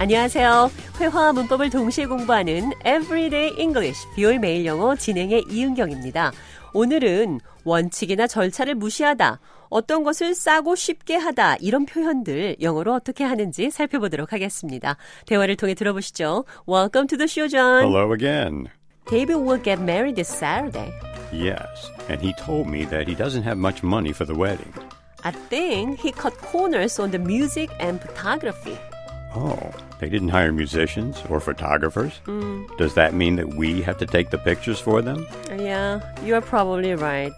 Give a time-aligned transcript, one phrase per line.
[0.00, 0.70] 안녕하세요.
[1.00, 6.30] 회화와 문법을 동시에 공부하는 Everyday English, 비올 매일 영어 진행의 이은경입니다.
[6.72, 9.40] 오늘은 원칙이나 절차를 무시하다,
[9.70, 14.96] 어떤 것을 싸고 쉽게 하다, 이런 표현들 영어로 어떻게 하는지 살펴보도록 하겠습니다.
[15.26, 16.44] 대화를 통해 들어보시죠.
[16.68, 17.82] Welcome to the show, John.
[17.82, 18.68] Hello again.
[19.10, 20.92] David will get married this Saturday.
[21.32, 24.72] Yes, and he told me that he doesn't have much money for the wedding.
[25.24, 28.78] I think he cut corners on the music and photography.
[29.34, 29.58] Oh,
[30.00, 32.20] they didn't hire musicians or photographers?
[32.78, 35.26] Does that mean that we have to take the pictures for them?
[35.50, 37.32] Yeah, you're probably right.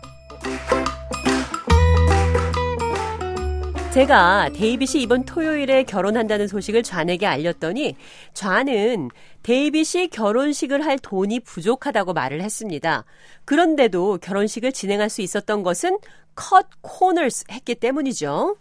[3.92, 7.96] 제가 데이빗이 이번 토요일에 결혼한다는 소식을 좌에게 알렸더니
[8.34, 9.10] 좌는
[9.42, 13.04] 데이빗이 결혼식을 할 돈이 부족하다고 말을 했습니다.
[13.47, 15.98] 그런데도 결혼식을 진행할 수 있었던 것은
[16.38, 18.56] cut corners 했기 때문이죠.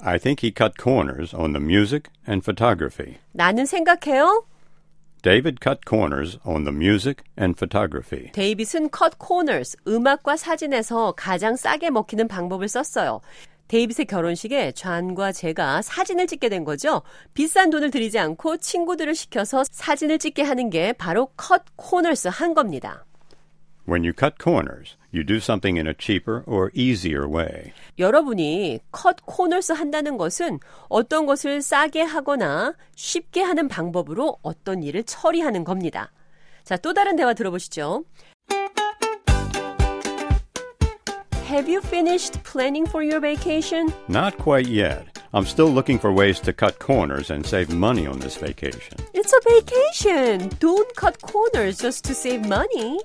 [0.00, 3.18] I think he cut corners on the music and photography.
[3.32, 4.44] 나는 생각해요.
[5.22, 8.30] David cut corners on the music and photography.
[8.32, 13.20] 데이빗은 cut corners, 음악과 사진에서 가장 싸게 먹히는 방법을 썼어요.
[13.68, 17.00] 데이빗의 결혼식에 좌과 제가 사진을 찍게 된 거죠.
[17.32, 23.06] 비싼 돈을 들이지 않고 친구들을 시켜서 사진을 찍게 하는 게 바로 cut corners 한 겁니다.
[23.85, 27.73] When you cut corners, you do something in a cheaper or easier way.
[27.97, 35.63] 여러분이 cut corners 한다는 것은 어떤 것을 싸게 하거나 쉽게 하는 방법으로 어떤 일을 처리하는
[35.63, 36.11] 겁니다.
[36.63, 38.03] 자, 또 다른 대화 들어보시죠.
[41.49, 43.91] Have you finished planning for your vacation?
[44.07, 45.19] Not quite yet.
[45.33, 48.97] I'm still looking for ways to cut corners and save money on this vacation.
[49.15, 50.51] It's a vacation.
[50.59, 52.99] Don't cut corners just to save money.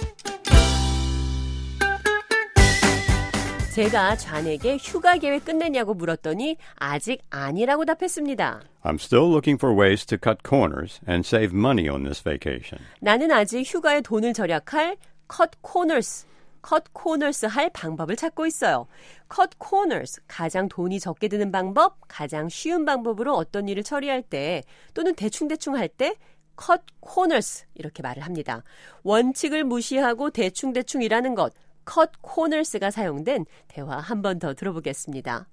[3.79, 8.59] 제가 좌에게 휴가 계획 끝냈냐고 물었더니 아직 아니라고 답했습니다.
[8.83, 12.83] I'm still looking for ways to cut corners and save money on this vacation.
[12.99, 14.97] 나는 아직 휴가에 돈을 절약할
[15.33, 16.27] cut corners,
[16.61, 18.85] cut corners 할 방법을 찾고 있어요.
[19.33, 24.61] cut corners, 가장 돈이 적게 드는 방법, 가장 쉬운 방법으로 어떤 일을 처리할 때
[24.93, 26.15] 또는 대충대충 할때
[26.61, 28.61] cut corners 이렇게 말을 합니다.
[29.03, 31.53] 원칙을 무시하고 대충대충 일하는 것,
[31.91, 35.47] cut corners가 사용된 대화 한 번 더 들어보겠습니다.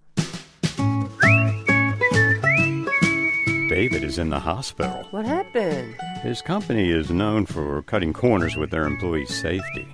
[3.68, 5.02] David is in the hospital.
[5.12, 5.96] What happened?
[6.22, 9.86] His company is known for cutting corners with their employees' safety.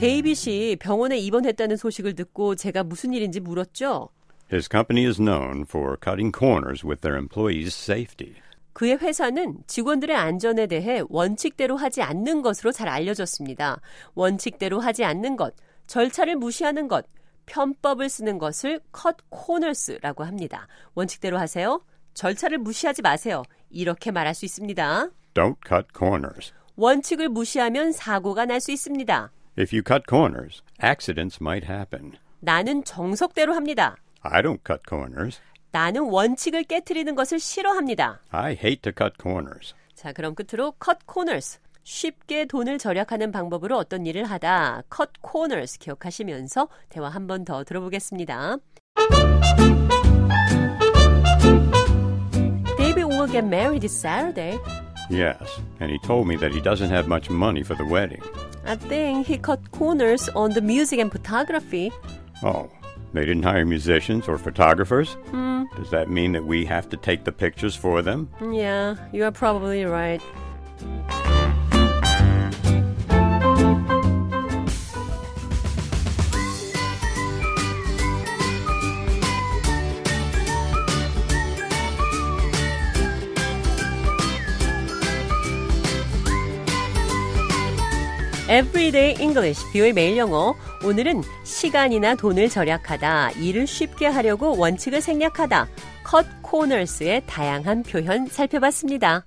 [0.00, 4.08] 데이빗이 병원에 입원했다는 소식을 듣고 제가 무슨 일인지 물었죠.
[4.50, 8.34] His company is known for cutting corners with their employees' safety.
[8.72, 13.80] 그의 회사는 직원들의 안전에 대해 원칙대로 하지 않는 것으로 잘 알려졌습니다.
[14.14, 15.54] 원칙대로 하지 않는 것,
[15.86, 17.06] 절차를 무시하는 것,
[17.46, 20.68] 편법을 쓰는 것을 cut corners라고 합니다.
[20.94, 21.84] 원칙대로 하세요.
[22.14, 23.42] 절차를 무시하지 마세요.
[23.70, 25.08] 이렇게 말할 수 있습니다.
[25.34, 26.52] Don't cut corners.
[26.76, 29.30] 원칙을 무시하면 사고가 날 수 있습니다.
[29.58, 32.12] If you cut corners, accidents might happen.
[32.40, 33.96] 나는 정석대로 합니다.
[34.22, 35.40] I don't cut corners.
[35.72, 38.20] 나는 원칙을 깨뜨리는 것을 싫어합니다.
[38.30, 39.74] I hate to cut corners.
[39.94, 41.58] 자, 그럼 끝으로 cut corners.
[41.84, 44.82] 쉽게 돈을 절약하는 방법으로 어떤 일을 하다.
[44.94, 48.58] cut corners 기억하시면서 대화 한 번 더 들어보겠습니다.
[52.76, 54.58] David will get married this Saturday.
[55.10, 55.38] Yes,
[55.80, 58.22] and he told me that he doesn't have much money for the wedding.
[58.64, 61.90] I think he cut corners on the music and photography.
[62.44, 62.68] Oh,
[63.12, 65.14] they didn't hire musicians or photographers?
[65.30, 65.64] Hmm.
[65.76, 68.30] Does that mean that we have to take the pictures for them?
[68.40, 70.20] Yeah, you are probably right.
[88.52, 90.54] Everyday English, 비오의 매일 영어.
[90.84, 95.68] 오늘은 시간이나 돈을 절약하다, 일을 쉽게 하려고 원칙을 생략하다,
[96.06, 99.24] cut corners의 다양한 표현 살펴봤습니다.